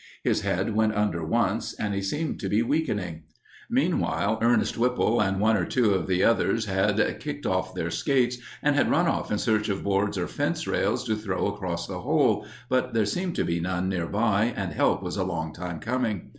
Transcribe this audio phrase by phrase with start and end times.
[0.23, 3.21] His head went under once, and he seemed to be weakening.
[3.69, 8.39] Meanwhile Ernest Whipple and one or two of the others had kicked off their skates
[8.63, 11.99] and had run off in search of boards or fence rails to throw across the
[12.01, 15.79] hole, but there seemed to be none near by and help was a long time
[15.79, 16.29] coming.